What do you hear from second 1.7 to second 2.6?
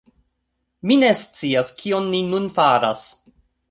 kion ni nun